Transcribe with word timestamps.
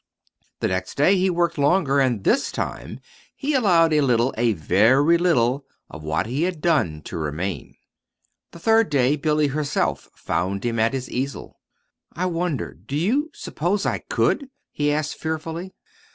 The 0.61 0.67
next 0.67 0.95
day 0.95 1.15
he 1.15 1.29
worked 1.29 1.59
longer, 1.59 1.99
and 1.99 2.23
this 2.23 2.51
time 2.51 3.01
he 3.35 3.53
allowed 3.53 3.93
a 3.93 4.01
little, 4.01 4.33
a 4.35 4.53
very 4.53 5.15
little, 5.19 5.67
of 5.91 6.03
what 6.03 6.25
he 6.25 6.41
had 6.41 6.59
done 6.59 7.03
to 7.03 7.19
remain. 7.19 7.75
The 8.49 8.57
third 8.57 8.89
day 8.89 9.15
Billy 9.15 9.45
herself 9.49 10.09
found 10.15 10.63
him 10.65 10.79
at 10.79 10.93
his 10.93 11.07
easel. 11.07 11.59
"I 12.13 12.25
wonder 12.25 12.73
do 12.73 12.95
you 12.95 13.29
suppose 13.35 13.85
I 13.85 13.99
could?" 13.99 14.49
he 14.71 14.91
asked 14.91 15.17
fearfully. 15.19 15.71